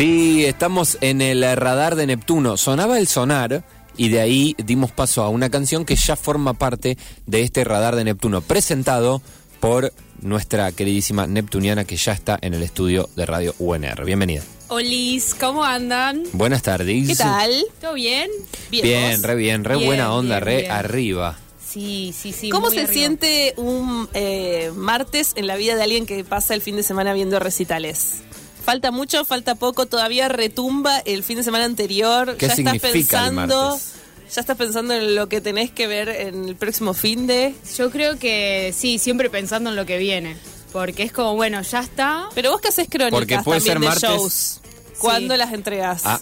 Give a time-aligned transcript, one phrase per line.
[0.00, 2.56] Sí, estamos en el radar de Neptuno.
[2.56, 3.62] Sonaba el sonar
[3.98, 6.96] y de ahí dimos paso a una canción que ya forma parte
[7.26, 9.20] de este radar de Neptuno, presentado
[9.60, 14.02] por nuestra queridísima Neptuniana que ya está en el estudio de Radio UNR.
[14.06, 14.42] Bienvenida.
[14.68, 16.22] Olis, ¿cómo andan?
[16.32, 17.06] Buenas tardes.
[17.06, 17.52] ¿Qué tal?
[17.78, 18.30] ¿Todo bien?
[18.70, 19.22] Bien, ¿vos?
[19.22, 20.72] re bien, re Bien, buena onda, bien, re bien.
[20.72, 21.38] arriba.
[21.62, 22.48] Sí, sí, sí.
[22.48, 22.94] ¿Cómo muy se arriba.
[22.94, 27.12] siente un eh, martes en la vida de alguien que pasa el fin de semana
[27.12, 28.22] viendo recitales?
[28.64, 29.24] ¿Falta mucho?
[29.24, 29.86] ¿Falta poco?
[29.86, 32.36] ¿Todavía retumba el fin de semana anterior?
[32.36, 33.68] ¿Qué ¿Ya estás significa el pensando?
[33.70, 33.92] martes?
[34.34, 37.54] ¿Ya estás pensando en lo que tenés que ver en el próximo fin de?
[37.76, 40.36] Yo creo que sí, siempre pensando en lo que viene.
[40.72, 42.28] Porque es como, bueno, ya está.
[42.34, 44.08] Pero vos que haces crónicas Porque puede también ser de martes.
[44.08, 44.60] shows.
[45.00, 45.38] ¿Cuándo Sí.
[45.38, 46.02] las entregas?
[46.04, 46.20] Ah,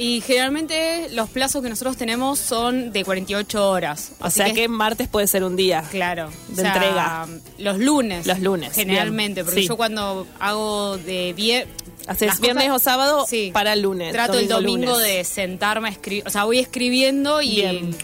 [0.00, 4.12] Y generalmente los plazos que nosotros tenemos son de 48 horas.
[4.20, 5.82] o sea que martes puede ser un día.
[5.90, 7.26] Claro, de entrega.
[7.58, 8.24] Los lunes.
[8.26, 9.46] Los lunes, Generalmente, bien.
[9.46, 9.68] porque Sí.
[9.68, 11.74] yo cuando hago de viernes.
[12.06, 14.12] Haces viernes o sábado para el lunes.
[14.12, 15.06] Trato el domingo lunes.
[15.06, 16.22] de sentarme a escribir.
[16.26, 17.96] O sea, voy escribiendo y Bien.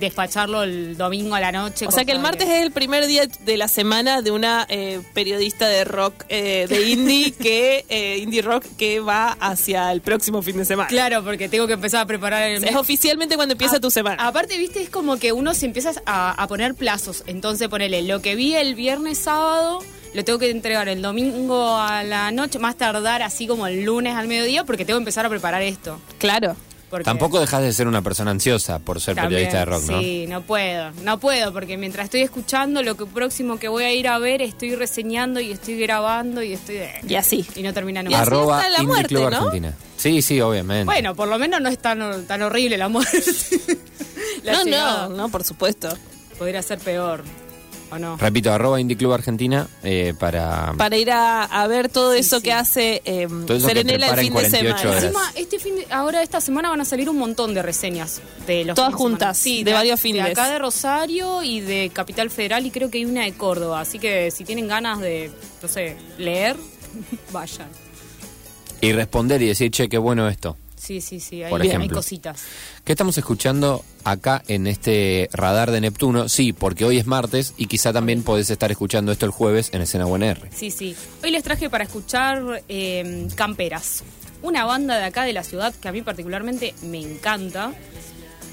[0.00, 1.86] Despacharlo el domingo a la noche.
[1.86, 5.00] O sea que el martes es el primer día de la semana de una eh,
[5.14, 10.42] periodista de rock, eh, de indie, que eh, indie rock que va hacia el próximo
[10.42, 10.88] fin de semana.
[10.88, 14.26] Claro, porque tengo que empezar a preparar el Es oficialmente cuando empieza A- tu semana.
[14.26, 17.22] Aparte, viste, es como que uno se empieza a, a poner plazos.
[17.26, 19.80] Entonces, ponele, lo que vi el viernes sábado,
[20.14, 24.16] lo tengo que entregar el domingo a la noche, más tardar así como el lunes
[24.16, 26.00] al mediodía, porque tengo que empezar a preparar esto.
[26.18, 26.56] Claro.
[26.90, 30.00] Porque tampoco dejas de ser una persona ansiosa por ser también, periodista de rock, ¿no?
[30.00, 33.92] Sí, no puedo, no puedo, porque mientras estoy escuchando, lo que próximo que voy a
[33.92, 36.90] ir a ver, estoy reseñando y estoy grabando y estoy de...
[37.08, 37.46] Y así.
[37.54, 38.20] Y no termina Y nunca.
[38.22, 39.36] así Arroba está la muerte, Club ¿no?
[39.36, 39.74] Argentina.
[39.96, 40.84] Sí, sí, obviamente.
[40.84, 43.22] Bueno, por lo menos no es tan, tan horrible la muerte.
[44.42, 45.08] La no, llegada.
[45.08, 45.88] no, no, por supuesto.
[46.38, 47.22] Podría ser peor,
[47.90, 48.16] ¿o no?
[48.16, 50.72] Repito, arroba Indie Club Argentina eh, para...
[50.76, 52.42] Para ir a, a ver todo Sí, eso sí.
[52.44, 54.90] que hace eh, Todo eso que Serenela el fin de 48 semana.
[54.90, 55.04] horas.
[55.04, 58.64] Encima, este fin de- ahora esta semana van a salir un montón de reseñas de
[58.64, 60.24] los Todas de juntas, sí, de varios De fines.
[60.30, 63.80] acá de Rosario y de Capital Federal y creo que hay una de Córdoba.
[63.80, 65.30] Así que si tienen ganas de,
[65.62, 66.56] no sé, leer,
[67.32, 67.68] vayan.
[68.80, 70.56] Y responder y decir, che, qué bueno esto.
[70.80, 71.96] Sí, sí, sí, hay, Por hay ejemplo.
[71.98, 72.40] cositas.
[72.84, 76.28] ¿Qué estamos escuchando acá en este radar de Neptuno?
[76.28, 79.82] Sí, porque hoy es martes y quizá también podés estar escuchando esto el jueves en
[79.82, 80.48] Escena UNR.
[80.54, 80.96] Sí, sí.
[81.22, 84.02] Hoy les traje para escuchar eh, Camperas,
[84.42, 87.74] una banda de acá de la ciudad que a mí particularmente me encanta.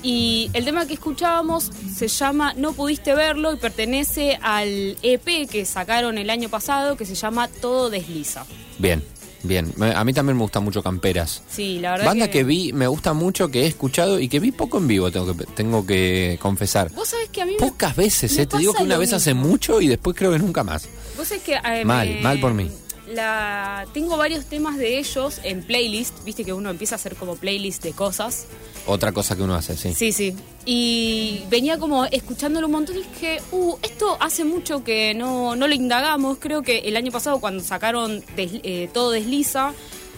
[0.03, 5.65] Y el tema que escuchábamos se llama No pudiste verlo y pertenece al EP que
[5.65, 8.45] sacaron el año pasado que se llama Todo desliza.
[8.77, 9.03] Bien,
[9.43, 9.73] bien.
[9.95, 11.41] A mí también me gustan mucho Camperas.
[11.49, 12.43] Sí, la verdad Banda que...
[12.43, 15.45] vi, me gusta mucho, que he escuchado y que vi poco en vivo, tengo que,
[15.45, 16.91] tengo que confesar.
[16.93, 19.13] Vos sabés que a mí me- Pocas veces, me eh, te digo que una vez
[19.13, 20.87] hace mucho y después creo que nunca más.
[21.15, 21.53] Vos sabés que...
[21.53, 22.69] eh, Mal, me- mal por mí.
[23.07, 27.35] La, tengo varios temas de ellos en playlist, viste que uno empieza a hacer como
[27.35, 28.45] playlist de cosas.
[28.85, 29.93] Otra cosa que uno hace, sí.
[29.93, 30.35] Sí, sí.
[30.65, 35.67] Y venía como escuchándolo un montón y dije, uh, esto hace mucho que no, no
[35.67, 36.37] lo indagamos.
[36.39, 39.73] Creo que el año pasado cuando sacaron Des- eh, Todo Desliza,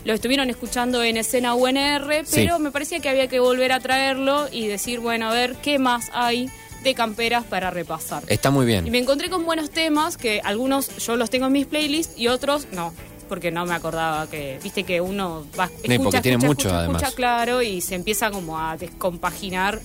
[0.05, 2.31] lo estuvieron escuchando en escena UNR, Sí.
[2.35, 5.77] pero me parecía que había que volver a traerlo y decir, bueno, a ver qué
[5.77, 6.49] más hay
[6.83, 8.23] de camperas para repasar.
[8.27, 8.91] Está muy Y bien.
[8.91, 12.67] me encontré con buenos temas que algunos yo los tengo en mis playlists y otros
[12.71, 12.93] no,
[13.27, 16.79] porque no me acordaba que, viste que uno va escucha, porque tiene escucha, mucho, escucha,
[16.79, 17.13] además.
[17.15, 19.79] claro, y se empieza como a descompaginar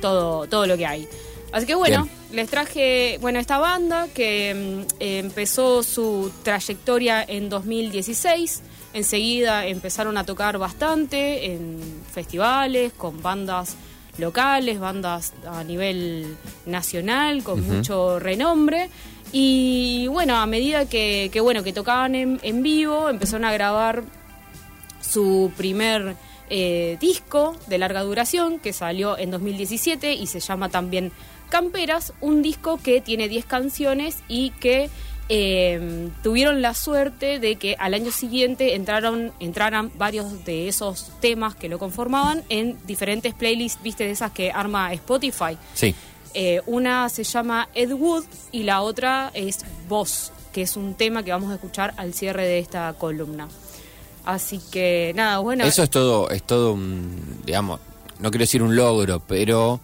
[0.00, 1.08] todo, todo lo que hay.
[1.52, 2.36] Así que bueno, Bien.
[2.36, 4.54] les traje, bueno, esta banda que
[4.88, 8.62] mm, eh, empezó su trayectoria en 2016.
[8.94, 11.78] Enseguida empezaron a tocar bastante en
[12.12, 13.76] festivales, con bandas
[14.18, 16.36] locales, bandas a nivel
[16.66, 18.90] nacional, con mucho renombre.
[19.32, 24.04] Y bueno, a medida que, que, bueno, que tocaban en, en vivo, empezaron a grabar
[25.00, 26.16] su primer
[26.50, 31.10] eh, disco de larga duración que salió en 2017 y se llama también
[31.48, 34.90] Camperas, un disco que tiene 10 canciones y que
[35.34, 41.54] eh, tuvieron la suerte de que al año siguiente entraron, entraran varios de esos temas
[41.54, 45.56] que lo conformaban en diferentes playlists, viste, de esas que arma Spotify.
[45.72, 45.94] Sí.
[46.34, 51.22] Eh, una se llama Ed Wood y la otra es Voz, que es un tema
[51.22, 53.48] que vamos a escuchar al cierre de esta columna.
[54.26, 55.64] Así que nada, bueno.
[55.64, 57.80] Eso es todo, es todo un, digamos,
[58.18, 59.80] no quiero decir un logro, pero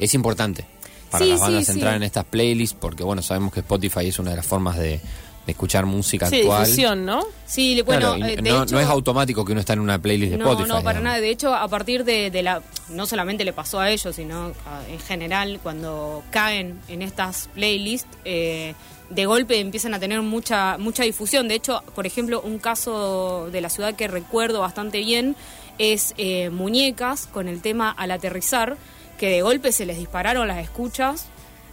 [0.00, 0.66] es importante
[1.10, 1.72] para Sí, las bandas sí.
[1.72, 5.00] entrar en estas playlists, porque bueno, sabemos que Spotify es una de las formas de,
[5.46, 6.64] de escuchar música Sí, actual.
[6.64, 7.24] difusión, ¿no?
[7.46, 9.98] Sí, bueno, Claro, eh, de no, hecho, no es automático que uno está en una
[9.98, 10.68] playlist de no, Spotify.
[10.68, 11.04] no, para digamos.
[11.04, 11.20] nada.
[11.20, 12.62] De hecho, a partir de, de la.
[12.90, 18.08] No solamente le pasó a ellos, sino a- en general, cuando caen en estas playlists,
[18.24, 18.74] eh,
[19.08, 21.48] de golpe empiezan a tener mucha mucha difusión.
[21.48, 25.34] De hecho, por ejemplo, un caso de la ciudad que recuerdo bastante bien
[25.78, 28.76] es eh, Muñecas con el tema Al aterrizar,
[29.20, 31.26] que de golpe se les dispararon las escuchas.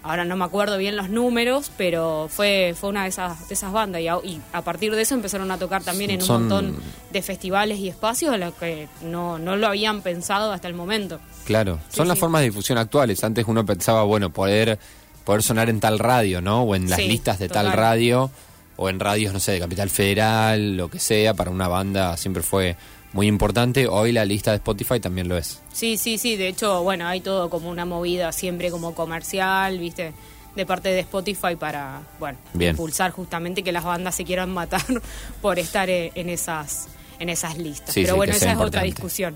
[0.03, 3.71] Ahora no me acuerdo bien los números, pero fue fue una de esas de esas
[3.73, 6.75] bandas y a, y a partir de eso empezaron a tocar también en un montón
[7.11, 11.19] de festivales y espacios en los que no, no lo habían pensado hasta el momento.
[11.45, 13.23] Claro, Sí, son las formas de difusión actuales.
[13.23, 14.77] Antes uno pensaba, bueno, poder,
[15.25, 16.63] poder sonar en tal radio, ¿no?
[16.63, 18.29] O en las Sí, listas de tal radio,
[18.77, 22.44] o en radios, no sé, de Capital Federal, lo que sea, para una banda siempre
[22.44, 22.75] fue
[23.18, 23.88] muy importante.
[23.88, 25.60] Hoy la lista de Spotify también lo es.
[25.74, 26.36] Sí, sí, sí.
[26.36, 30.14] De hecho, bueno, hay todo como una movida siempre como comercial, ¿viste?
[30.56, 32.72] De parte de Spotify para, bueno, Bien.
[32.72, 34.84] impulsar justamente que las bandas se quieran matar
[35.42, 37.92] por estar eh, en esas en esas listas.
[37.92, 39.36] Sí, Pero sí, bueno, esa es otra discusión.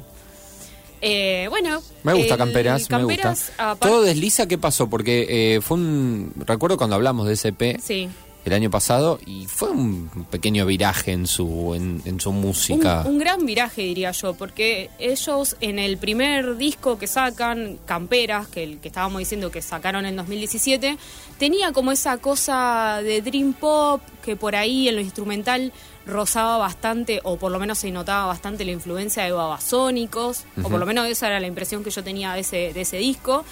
[1.01, 3.35] Eh, bueno, Me gusta Camperas, me gusta.
[3.79, 4.87] Todo desliza, ¿qué pasó?
[4.87, 6.31] Porque eh, fue un...
[6.45, 8.07] Recuerdo cuando hablamos de SP Sí.
[8.43, 13.03] El año pasado y fue un pequeño viraje en su, en, en su música.
[13.05, 18.47] Un, un gran viraje, diría yo, porque ellos en el primer disco que sacan, Camperas,
[18.47, 20.97] que el que estábamos diciendo que sacaron en 2017,
[21.37, 25.71] tenía como esa cosa de Dream Pop que por ahí en lo instrumental
[26.05, 30.79] rozaba bastante, o por lo menos se notaba bastante la influencia de Babasónicos, o por
[30.79, 33.45] lo menos esa era la impresión que yo tenía de ese, de ese disco.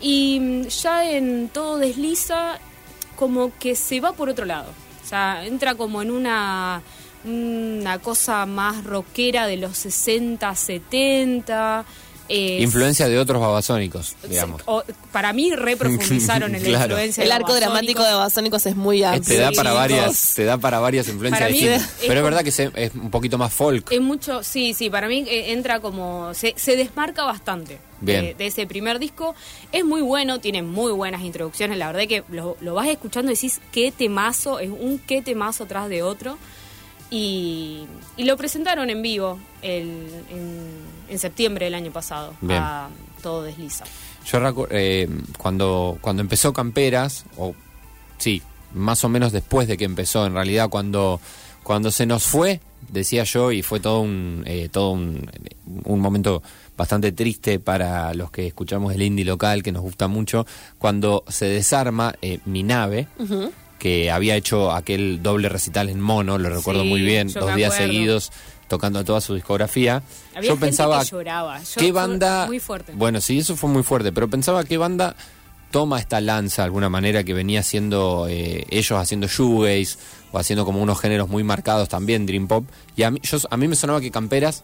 [0.00, 2.58] Y mm, ya en Todo Desliza,
[3.16, 4.70] como que se va por otro lado.
[5.04, 6.82] O sea, entra como en una,
[7.24, 11.84] una cosa más rockera de los 60, 70.
[12.28, 14.62] eh, Influencia de otros babasónicos, digamos.
[14.64, 16.84] o- para mí reprofundizaron en la Claro.
[16.94, 19.22] influencia El de arco dramático de Babasónicos es muy amplio.
[19.36, 21.82] Te da para varias, te da para varias influencias Para mí distintas.
[22.00, 23.92] es- Pero es verdad que se- es un poquito más folk.
[23.92, 27.78] Es mucho, sí, sí, para mí eh, entra como, se, se desmarca bastante.
[28.06, 29.34] De, de ese primer disco.
[29.72, 33.34] Es muy bueno, tiene muy buenas introducciones, la verdad que lo, lo vas escuchando y
[33.34, 36.38] decís qué temazo, es un qué temazo atrás de otro.
[37.10, 40.60] Y, y lo presentaron en vivo el- en,
[41.08, 42.60] en septiembre del año pasado, Bien.
[42.60, 42.88] a
[43.22, 43.84] Todo Desliza.
[44.26, 45.08] Yo recu- eh,
[45.38, 47.54] cuando, cuando empezó Camperas, o
[48.18, 48.42] sí,
[48.72, 51.20] más o menos después de que empezó, en realidad cuando,
[51.62, 55.30] cuando se nos fue, decía yo, y fue todo un, eh, todo un,
[55.84, 56.42] un momento
[56.76, 60.46] bastante triste para los que escuchamos el indie local, que nos gusta mucho,
[60.78, 63.06] cuando se desarma eh, mi nave,
[63.78, 67.72] que había hecho aquel doble recital en mono, lo recuerdo Sí, muy bien, dos días
[67.74, 67.92] acuerdo.
[67.92, 68.32] seguidos
[68.68, 70.02] tocando toda su discografía.
[70.34, 71.60] Había yo gente pensaba que lloraba.
[71.62, 72.46] Yo- ¿Qué banda?
[72.46, 72.92] muy fuerte.
[72.94, 75.14] Bueno, sí, eso fue muy fuerte, pero pensaba qué banda
[75.70, 79.98] toma esta lanza de alguna manera que venía haciendo eh, ellos haciendo shoegaze
[80.32, 82.64] o haciendo como unos géneros muy marcados también dream pop
[82.96, 84.62] y a mí yo, a mí me sonaba que Camperas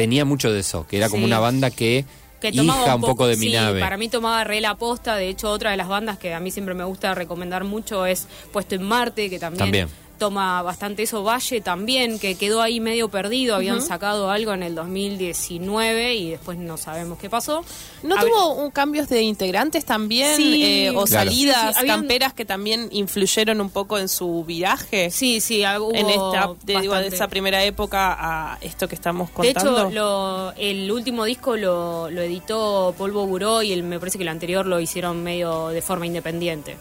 [0.00, 1.26] tenía mucho de eso, que era como Sí.
[1.26, 2.04] una banda que,
[2.40, 3.80] que tomaba hija un poco, de mi nave.
[3.80, 5.16] Para mí tomaba re la posta.
[5.16, 8.26] De hecho, otra de las bandas que a mí siempre me gusta recomendar mucho es
[8.52, 9.88] Puesto en Marte, que también, También.
[10.20, 11.24] Toma bastante eso.
[11.24, 13.56] Valle también, que quedó ahí medio perdido.
[13.56, 17.64] Habían sacado algo en el 2019 y después no sabemos qué pasó.
[18.04, 20.36] ¿No tuvo un cambios de integrantes también?
[20.36, 20.62] Sí.
[20.64, 21.06] eh, o Claro.
[21.06, 25.10] salidas, Sí, sí, habían- camperas que también influyeron un poco en su viraje?
[25.10, 29.28] Sí, sí, hubo en esta, de, digo, de esa primera época a esto que estamos
[29.30, 29.78] De contando.
[29.88, 34.22] hecho, lo- el último disco lo, lo editó Polvo Buró y el, me parece que
[34.24, 36.76] el anterior lo hicieron medio de forma independiente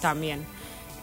[0.00, 0.44] también.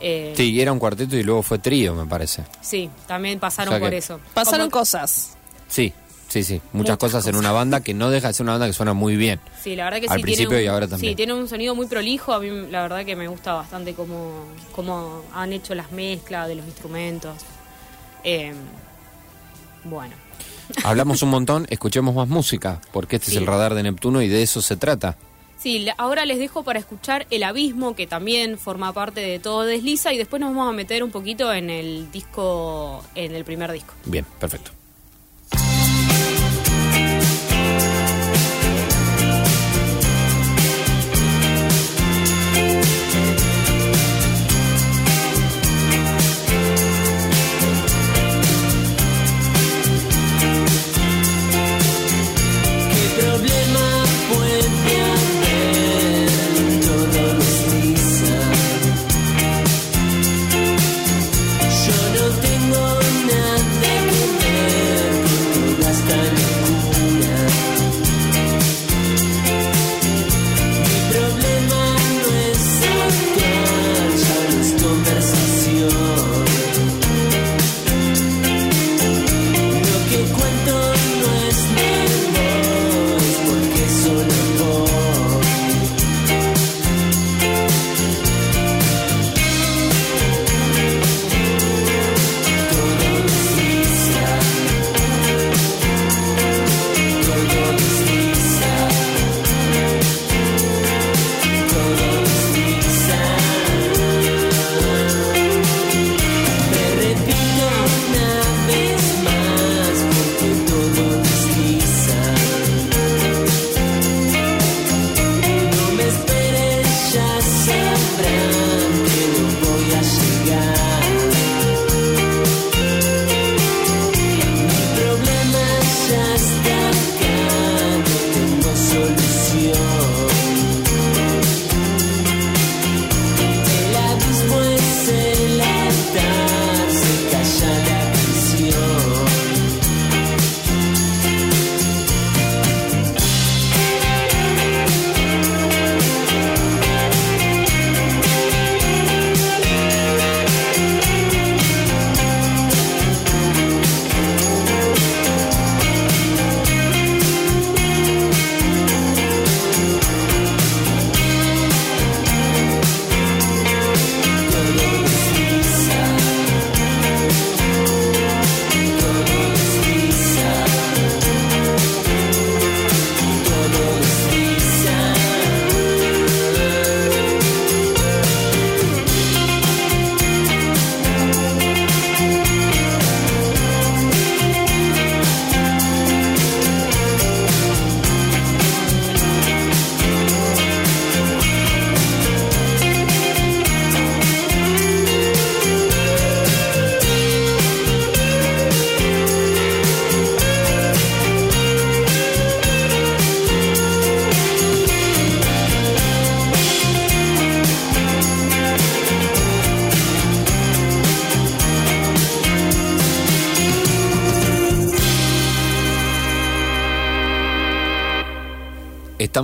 [0.01, 2.43] Eh, Sí, era un cuarteto y luego fue trío, me parece.
[2.62, 4.20] Sí, también pasaron O sea que- por eso.
[4.34, 5.38] Pasaron Como- cosas.
[5.67, 5.93] Sí,
[6.27, 8.67] sí, sí, muchas, Muchas cosas, en una banda que no deja de ser una banda
[8.67, 9.39] que suena muy bien.
[9.62, 10.24] Sí, la verdad que Al sí.
[10.24, 11.12] principio tiene un, y ahora también.
[11.12, 12.34] Sí, tiene un sonido muy prolijo.
[12.34, 16.55] A mí la verdad que me gusta bastante cómo, cómo han hecho las mezclas de
[16.55, 17.36] los instrumentos.
[18.24, 18.53] Eh,
[19.84, 20.15] bueno.
[20.84, 23.36] Hablamos un montón, escuchemos más música, porque este Sí.
[23.36, 25.17] es el radar de Neptuno y de eso se trata.
[25.61, 30.11] Sí, ahora les dejo para escuchar El Abismo, que también forma parte de Todo Desliza,
[30.11, 33.93] y después nos vamos a meter un poquito en el disco, en el primer disco.
[34.05, 34.71] Bien, perfecto.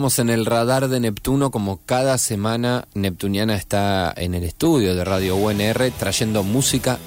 [0.08, 5.04] Estamos en el radar de Neptuno, como cada semana Neptuniana está en el estudio de
[5.04, 6.98] Radio UNR trayendo música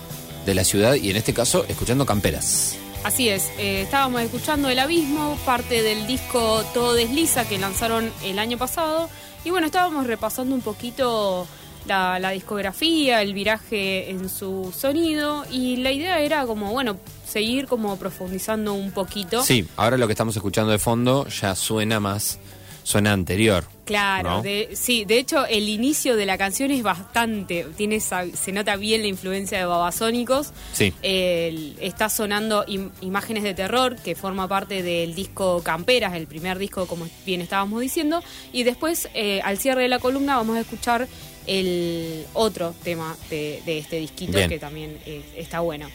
[0.44, 2.76] de la ciudad y en este caso escuchando camperas.
[3.02, 8.38] Así es, eh, estábamos escuchando El Abismo, parte del disco Todo Desliza que lanzaron el
[8.38, 9.08] año pasado.
[9.46, 11.46] Y bueno, estábamos repasando un poquito
[11.86, 15.46] la, la discografía, el viraje en su sonido.
[15.50, 19.42] Y la idea era como, bueno, seguir como profundizando un poquito.
[19.42, 22.38] Sí, ahora lo que estamos escuchando de fondo ya suena más,
[22.82, 23.64] suena anterior.
[23.84, 24.42] Claro, ¿no?
[24.42, 28.76] de- sí, de hecho el inicio de la canción es bastante, tiene esa- se nota
[28.76, 30.52] bien la influencia de Babasónicos.
[30.72, 30.92] Sí.
[31.02, 36.58] El- está sonando im- Imágenes de Terror, que forma parte del disco Camperas, el primer
[36.58, 38.22] disco, como bien estábamos diciendo.
[38.52, 41.08] Y después, eh, al cierre de la columna, vamos a escuchar
[41.46, 44.48] el otro tema de, de este disquito, Bien.
[44.48, 45.88] que también eh, está bueno.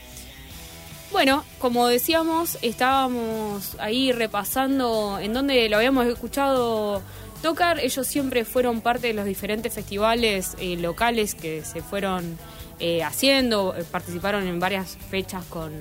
[1.16, 7.02] Bueno, como decíamos, estábamos ahí repasando en donde lo habíamos escuchado
[7.42, 7.80] tocar.
[7.80, 12.38] Ellos siempre fueron parte de los diferentes festivales eh, locales que se fueron
[12.82, 13.74] eh, haciendo.
[13.78, 15.72] Eh, Participaron en varias fechas con,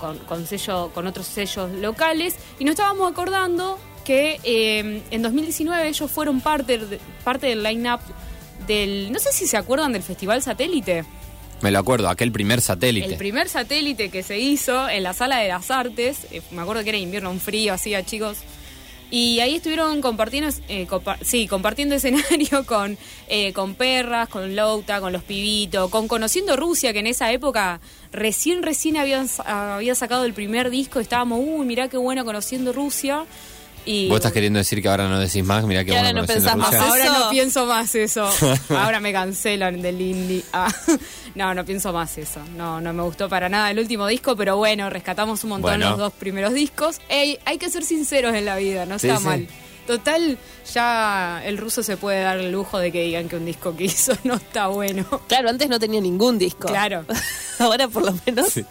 [0.00, 2.34] con, con sello, con otros sellos locales.
[2.58, 6.80] Y nos estábamos acordando que eh, en 2019 ellos fueron parte,
[7.22, 8.00] parte del line-up
[8.66, 9.12] del...
[9.12, 11.04] No sé si se acuerdan del Festival Satélite.
[11.60, 13.06] Me lo acuerdo, aquel primer satélite.
[13.06, 16.84] El primer satélite que se hizo en la sala de las artes, eh, me acuerdo
[16.84, 18.38] que era invierno, un frío, hacía chicos.
[19.10, 20.86] Y ahí estuvieron compartiendo, eh,
[21.22, 22.96] sí, compartiendo escenario con,
[23.26, 27.80] eh, con perras, con Louta, con los pibitos, con Conociendo Rusia, que en esa época
[28.12, 31.00] recién, recién habían, había sacado el primer disco.
[31.00, 33.24] Estábamos, uy, mirá qué bueno Conociendo Rusia.
[33.90, 36.20] Y, Vos estás queriendo decir que ahora no decís más, mira que Y ahora bueno
[36.22, 37.04] no conociendo pensás más Rusia.
[37.04, 37.08] eso.
[37.14, 38.30] Ahora no pienso más eso.
[38.76, 40.42] Ahora me cancelan del indie.
[40.52, 40.70] Ah,
[41.34, 42.40] no, no pienso más eso.
[42.56, 45.90] No, no me gustó para nada el último disco, pero bueno, rescatamos un montón Bueno.
[45.90, 47.00] los dos primeros discos.
[47.08, 49.24] Ey, hay que ser sinceros en la vida, no Sí, está sí.
[49.24, 49.48] mal.
[49.86, 50.36] Total,
[50.74, 53.84] ya el ruso se puede dar el lujo de que digan que un disco que
[53.86, 55.06] hizo no está bueno.
[55.28, 56.68] Claro, antes no tenía ningún disco.
[56.68, 57.06] Claro.
[57.58, 58.48] Ahora por lo menos.
[58.50, 58.66] Sí.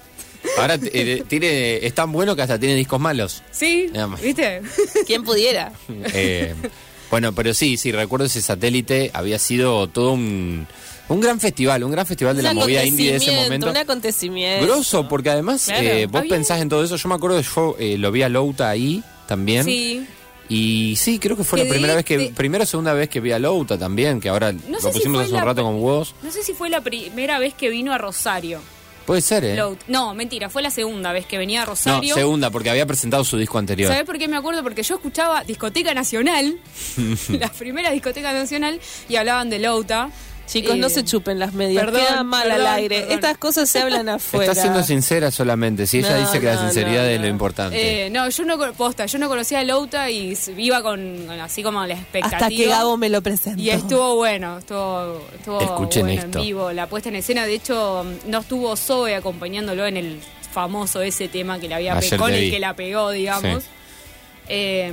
[0.57, 3.43] Ahora eh, tiene, es tan bueno que hasta tiene discos malos.
[3.51, 3.89] Sí,
[4.21, 4.61] ¿viste?
[5.05, 5.71] ¿Quién pudiera?
[6.13, 6.53] Eh,
[7.09, 10.67] bueno, pero sí, sí, recuerdo ese satélite, había sido todo un,
[11.09, 13.69] un gran festival, un gran festival de la movida indie de ese momento.
[13.69, 14.65] Un acontecimiento.
[14.65, 16.95] Grosso, porque además Claro, eh, vos había- pensás en todo eso.
[16.97, 19.63] Yo me acuerdo que yo eh, lo vi a Louta ahí también.
[19.63, 20.05] Sí.
[20.49, 23.09] Y sí, creo que fue Que la de primera vez que, primera o segunda vez
[23.09, 25.61] que vi a Louta también, que ahora No lo si pusimos hace un la- rato
[25.63, 26.15] con vos.
[26.23, 28.61] No sé si fue la primera vez que vino a Rosario.
[29.07, 29.55] Puede ser, ¿eh?
[29.55, 29.77] Load.
[29.87, 32.13] No, mentira, fue la segunda vez que venía a No, Rosario.
[32.13, 33.89] segunda, porque había presentado su disco anterior.
[33.89, 34.61] ¿Sabes por qué me acuerdo?
[34.63, 36.59] Porque yo escuchaba Discoteca Nacional,
[37.29, 40.09] la primera Discoteca Nacional, y hablaban de Louta.
[40.47, 41.83] Chicos, Eh, no se chupen las medias.
[41.83, 42.99] perdón, Queda mal perdón, al aire.
[43.01, 43.13] perdón.
[43.15, 44.51] Estas cosas se hablan afuera.
[44.51, 45.85] Está siendo sincera solamente.
[45.85, 48.05] Si ella No, dice que la sinceridad no, es lo importante.
[48.05, 51.61] Eh, no, yo no posta, yo no conocía a Louta y iba con, con así
[51.63, 52.37] como la expectativa.
[52.37, 53.61] Hasta que Gabo me lo presentó.
[53.61, 56.39] Y estuvo bueno, estuvo, estuvo Escuchen bueno esto.
[56.39, 57.45] en vivo, la puesta en escena.
[57.45, 60.19] De hecho, no estuvo Zoe acompañándolo en el
[60.53, 62.51] famoso ese tema que le había Ayer con el vi.
[62.51, 63.63] que la pegó, digamos.
[63.63, 63.69] Sí.
[64.49, 64.91] Eh,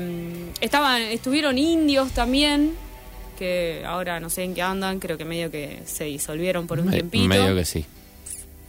[0.60, 2.74] estaban, estuvieron indios también,
[3.34, 6.86] que ahora no sé en qué andan, creo que medio que se disolvieron por un
[6.86, 7.24] Me- tiempito.
[7.28, 7.84] medio que sí.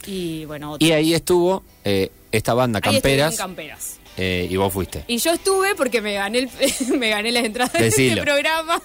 [0.06, 0.76] Y bueno.
[0.78, 3.96] Y ahí estuvo eh, esta banda, Ahí Camperas, Camperas.
[4.16, 5.04] eh, y vos fuiste.
[5.08, 6.50] Y yo estuve porque me gané el,
[6.98, 8.10] me gané las entradas de Decilo.
[8.10, 8.80] este programa.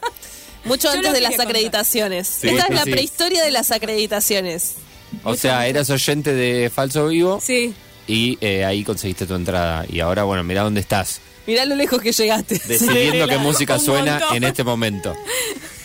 [0.66, 1.48] Mucho Yo antes de las contar.
[1.48, 2.28] acreditaciones.
[2.28, 2.92] Sí, Esta sí, es la sí.
[2.92, 4.76] prehistoria de las acreditaciones.
[5.24, 7.74] O sea, eras oyente de Falso Vivo Sí.
[8.08, 9.86] y eh, ahí conseguiste tu entrada.
[9.90, 11.20] Y ahora, bueno, mira dónde estás.
[11.52, 12.62] Mirá lo lejos que llegaste.
[12.66, 14.38] Decidiendo qué música Un suena montón.
[14.38, 15.14] en este momento.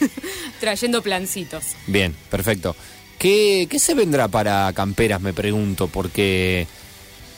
[0.60, 1.64] Trayendo plancitos.
[1.88, 2.76] Bien, perfecto.
[3.18, 5.88] ¿Qué, ¿Qué se vendrá para Camperas, me pregunto?
[5.88, 6.66] Porque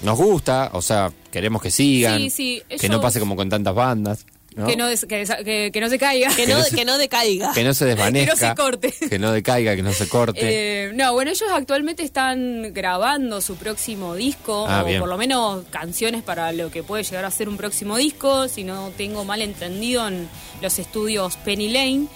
[0.03, 2.19] nos gusta, o sea, queremos que sigan.
[2.19, 4.27] Sí, sí, Que no ellos- pase como con tantas bandas.
[4.59, 4.67] ¿No?
[4.67, 6.35] Que, no des- que, desa- que- que no se caiga.
[6.37, 7.53] Que no, que no decaiga.
[7.55, 8.35] Que no se desvanezca.
[8.35, 8.95] Que no se corte.
[9.09, 10.41] Que no decaiga, que no se corte.
[10.89, 15.01] Eh, no, bueno, ellos actualmente están grabando su próximo disco, Ah, o bien.
[15.01, 18.65] por lo menos canciones para lo que puede llegar a ser un próximo disco, si
[18.65, 20.29] no tengo mal entendido, en
[20.61, 22.07] los estudios Penny Lane.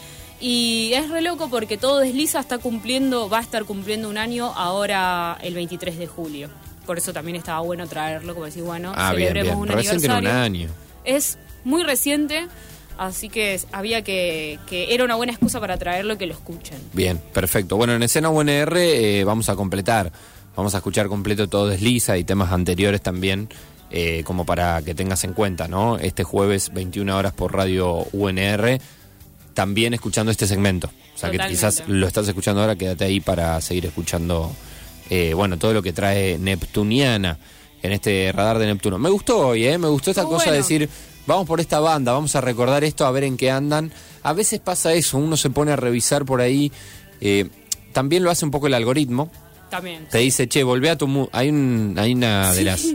[0.40, 4.52] Y es re loco porque todo desliza está cumpliendo, va a estar cumpliendo un año
[4.56, 6.50] ahora el 23 de julio.
[6.84, 9.58] Por eso también estaba bueno traerlo, como decir, bueno, ah, celebremos bien.
[9.58, 10.44] un Recién tiene un aniversario.
[10.64, 10.68] año.
[11.04, 12.46] Es muy reciente,
[12.98, 16.78] así que había que, que era una buena excusa para traerlo y que lo escuchen.
[16.92, 17.76] Bien, perfecto.
[17.76, 20.12] Bueno, en escena UNR eh, vamos a completar,
[20.56, 23.48] vamos a escuchar completo todo Desliza y temas anteriores también,
[23.90, 25.98] eh, como para que tengas en cuenta, ¿no?
[25.98, 28.80] Este jueves, 21 horas por radio UNR,
[29.54, 30.90] también escuchando este segmento.
[31.14, 34.50] O sea que quizás lo estás escuchando ahora, quédate ahí para seguir escuchando,
[35.10, 37.38] eh, bueno, todo lo que trae Neptuniana
[37.82, 38.98] en este radar de Neptuno.
[38.98, 39.76] Me gustó hoy, ¿eh?
[39.76, 40.88] Me gustó esta cosa de decir,
[41.26, 43.92] vamos por esta banda, vamos a recordar esto, a ver en qué andan.
[44.22, 46.70] A veces pasa eso, uno se pone a revisar por ahí.
[47.20, 47.48] eh,
[47.92, 49.30] también lo hace un poco el algoritmo.
[49.70, 50.06] También.
[50.10, 51.06] Te dice, che, volvé a tu...
[51.06, 51.28] mu-".
[51.32, 52.86] Hay, un, hay una de las...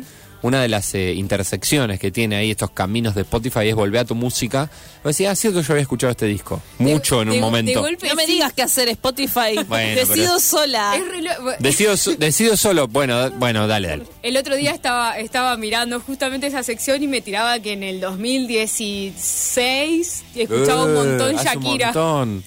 [0.44, 4.06] Una de las eh, intersecciones que tiene ahí estos caminos de Spotify es volver a
[4.06, 4.70] tu música.
[5.04, 6.62] O decía, ah, cierto, yo había escuchado este disco.
[6.78, 7.82] Mucho en un de- de momento.
[7.82, 9.56] golpe No me digas qué hacer, Spotify.
[9.68, 10.94] Bueno, Decido pero- sola.
[11.22, 12.88] Lo- Decido, decido solo.
[12.88, 14.04] Bueno, da- bueno, dale, dale.
[14.22, 18.00] El otro día estaba, estaba mirando justamente esa sección y me tiraba que en el
[18.00, 21.88] 2016 escuchaba un Eh, montón un Shakira.
[21.88, 22.44] montón.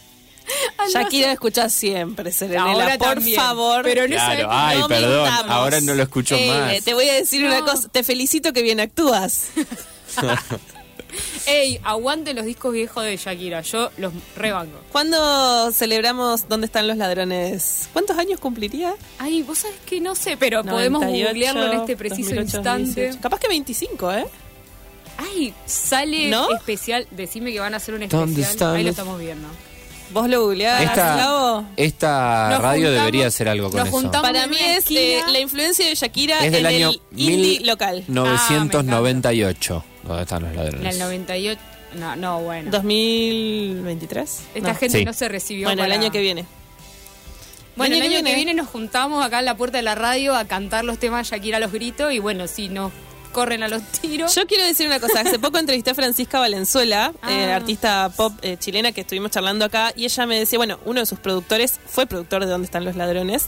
[0.92, 3.36] Shakira escucha siempre, Serenela, Ahora por también.
[3.36, 3.82] favor.
[3.82, 5.52] Pero en esa Claro, época ay, no perdón, mintamos.
[5.52, 6.84] ahora no lo escucho Eh, más.
[6.84, 9.48] Te voy a decir una cosa, te felicito que bien actúas.
[11.46, 14.78] Ey, aguante los discos viejos de Shakira, yo los rebango.
[14.92, 17.88] ¿Cuándo celebramos dónde están los ladrones?
[17.92, 18.94] ¿Cuántos años cumpliría?
[19.18, 22.84] Ay, vos sabés que no sé, pero podemos 98, googlearlo en este preciso 2008, instante.
[22.84, 23.20] 2018.
[23.20, 24.26] Capaz que 25, ¿eh?
[25.18, 26.48] Ay, sale ¿No?
[26.54, 28.50] especial, decime que van a hacer un ¿Dónde especial.
[28.52, 29.48] están Ahí lo estamos viendo.
[30.12, 33.96] ¿Vos lo googleás, Esta, esta Nos radio juntamos- debería hacer algo con nos eso.
[33.96, 35.00] juntamos Para en mí una es esquina.
[35.00, 38.04] eh, la influencia de Shakira Es del en año el indie local.
[38.08, 39.84] 1998.
[40.02, 40.98] ¿Dónde están los En el ladrones?
[40.98, 41.60] 98.
[41.94, 42.70] No, no, bueno.
[42.70, 44.40] 2023.
[44.54, 44.74] Esta No.
[44.78, 45.04] gente Sí.
[45.04, 45.68] no se recibió.
[45.68, 46.44] Bueno, el para- año que viene.
[47.76, 48.34] Bueno, el El año, que viene.
[48.36, 51.36] viene nos juntamos acá en la puerta de la radio a cantar los temas de
[51.36, 52.92] Shakira a los gritos y bueno, si nos
[53.30, 54.34] corren a los tiros.
[54.34, 55.20] Yo quiero decir una cosa.
[55.20, 57.56] Hace poco entrevisté a Francisca Valenzuela, eh, Ah.
[57.56, 61.06] artista pop eh, chilena que estuvimos charlando acá, y ella me decía, bueno, uno de
[61.06, 63.46] sus productores fue productor de Dónde están los ladrones,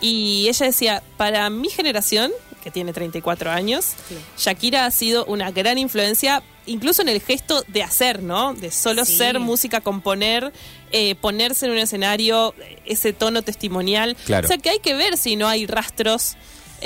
[0.00, 4.16] y ella decía, para mi generación, que tiene 34 años, Sí.
[4.38, 8.54] Shakira ha sido una gran influencia, incluso en el gesto de hacer, ¿no?
[8.54, 9.16] De solo Sí.
[9.16, 10.50] ser música, componer,
[10.90, 12.54] eh, ponerse en un escenario,
[12.86, 14.16] ese tono testimonial.
[14.24, 14.46] Claro.
[14.46, 16.36] O sea que hay que ver si no hay rastros.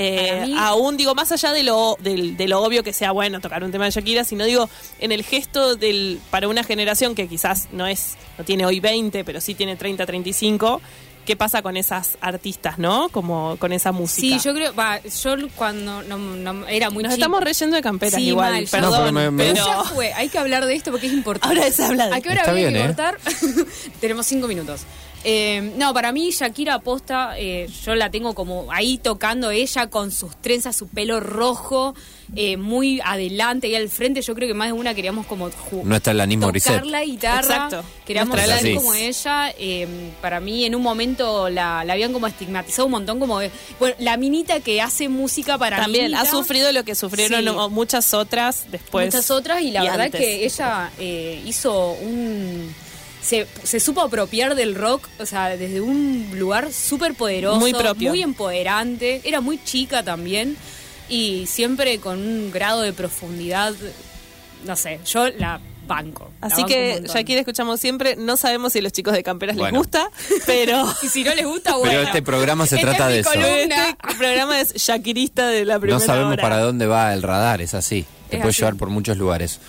[0.01, 3.41] Eh, mí- aún digo más allá de lo del- de lo obvio que sea bueno
[3.41, 7.27] tocar un tema de Shakira sino digo en el gesto del para una generación que
[7.29, 10.81] quizás no es no tiene hoy 20 pero sí tiene 30 35
[11.27, 15.35] qué pasa con esas artistas no como con esa música Sí, yo creo, va, yo
[15.57, 17.25] cuando no, no- era muy nos chica.
[17.27, 19.85] estamos reyendo de camperas Sí, igual mal, perdón No, pero me- me Pero pero ya
[19.85, 21.59] fue, hay que hablar de esto porque es importante.
[21.59, 22.87] ahora se habla de ¿A qué hora Está había bien, que ¿eh?
[22.95, 23.19] cortar?
[24.01, 24.83] Tenemos cinco minutos.
[25.25, 30.13] Eh, no, para mí Shakira aposta, eh, yo la tengo como ahí tocando ella con
[30.13, 31.95] sus trenzas, su pelo rojo,
[32.37, 34.23] eh, muy adelante y al frente.
[34.23, 35.51] Yo creo que más de una queríamos como
[35.85, 37.41] No está la Nismo tocar la guitarra.
[37.41, 37.85] Exacto.
[38.07, 38.77] Queríamos ser Alanis.
[38.77, 39.51] como ella.
[39.59, 39.89] eh,
[40.21, 43.51] para mí en un momento la, la habían como estigmatizado un montón como de-
[43.81, 46.31] bueno, la minita que hace música para también ha minita.
[46.31, 47.51] sufrido lo que sufrieron Sí.
[47.71, 50.21] muchas otras después muchas otras y la verdad antes.
[50.21, 52.73] que ella eh, hizo un
[53.23, 58.11] se, se supo apropiar del rock, o sea, desde un lugar súper poderoso, Muy propio.
[58.11, 60.57] muy empoderante, era muy chica también
[61.09, 63.75] y siempre con un grado de profundidad,
[64.65, 66.31] no sé, yo la banco.
[66.41, 67.17] la Así banco que montón.
[67.17, 70.11] Shakira escuchamos siempre, no sabemos si a los chicos de Camperas les gusta,
[70.47, 72.01] pero Y si no les gusta, bueno.
[72.01, 73.75] este programa se Esta trata es de mi eso.
[73.81, 76.43] este programa es Shakirista de la primera No sabemos hora.
[76.43, 78.05] para dónde va el radar, es así.
[78.29, 78.61] Te Es puede así.
[78.61, 79.61] llevar por muchos lugares.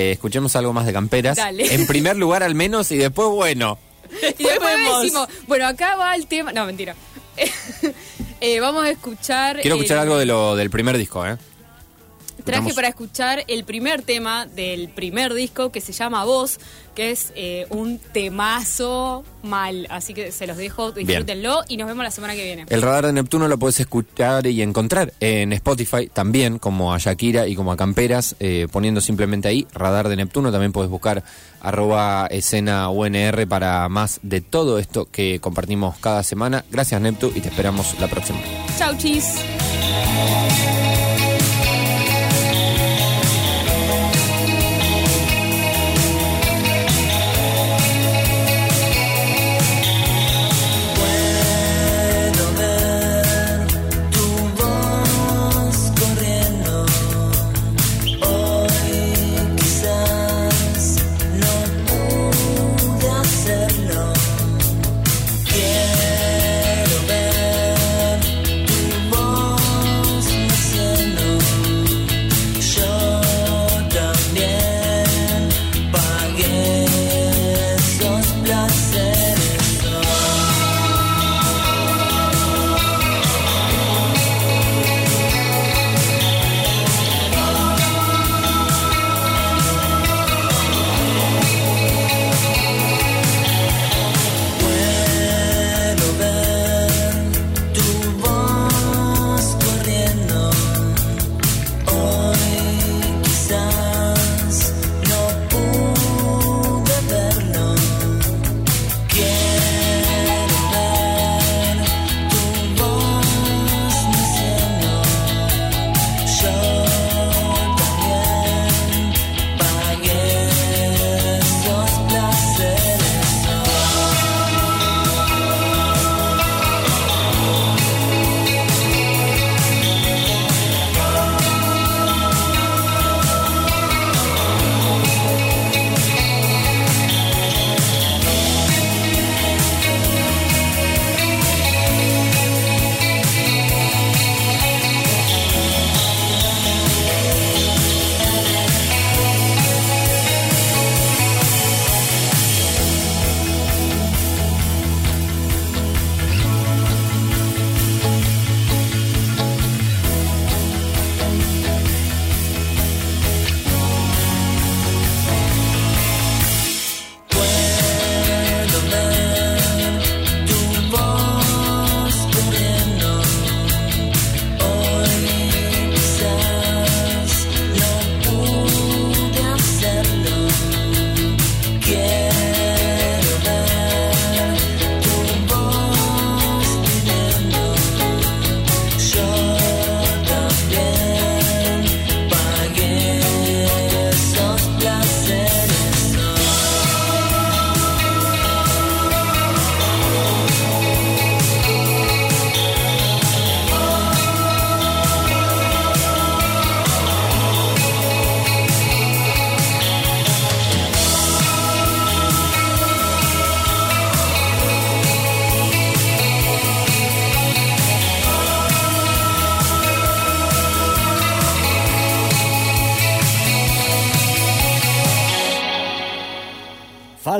[0.00, 1.36] Eh, escuchemos algo más de camperas.
[1.36, 1.74] Dale.
[1.74, 3.78] En primer lugar al menos y después bueno.
[4.38, 6.52] Y después decimos, bueno, acá va el tema.
[6.52, 6.94] No, mentira.
[8.40, 9.60] Eh, vamos a escuchar.
[9.60, 11.36] Quiero escuchar el- algo de lo del primer disco, ¿eh?
[12.48, 16.58] Traje para escuchar el primer tema del primer disco que se llama Voz,
[16.94, 19.86] que es eh, un temazo mal.
[19.90, 22.64] Así que se los dejo, disfrútenlo y nos vemos la semana que viene.
[22.70, 27.46] El radar de Neptuno lo puedes escuchar y encontrar en Spotify también, como a Shakira
[27.46, 30.50] y como a Camperas, eh, poniendo simplemente ahí radar de Neptuno.
[30.50, 31.22] También puedes buscar
[31.60, 36.64] arroba escena UNR para más de todo esto que compartimos cada semana.
[36.70, 38.38] Gracias Neptu y te esperamos la próxima.
[38.78, 39.34] Chau, chis.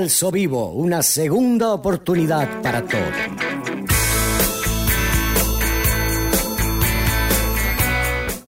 [0.09, 3.48] Falso Vivo, una segunda oportunidad para todo.